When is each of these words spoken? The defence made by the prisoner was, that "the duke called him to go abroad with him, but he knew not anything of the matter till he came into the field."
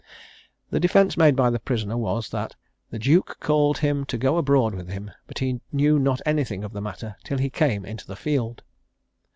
The 0.71 0.79
defence 0.79 1.15
made 1.15 1.35
by 1.35 1.51
the 1.51 1.59
prisoner 1.59 1.95
was, 1.95 2.29
that 2.31 2.55
"the 2.89 2.97
duke 2.97 3.37
called 3.39 3.77
him 3.77 4.03
to 4.05 4.17
go 4.17 4.37
abroad 4.37 4.73
with 4.73 4.89
him, 4.89 5.11
but 5.27 5.37
he 5.37 5.61
knew 5.71 5.99
not 5.99 6.21
anything 6.25 6.63
of 6.63 6.73
the 6.73 6.81
matter 6.81 7.17
till 7.23 7.37
he 7.37 7.51
came 7.51 7.85
into 7.85 8.07
the 8.07 8.15
field." 8.15 8.63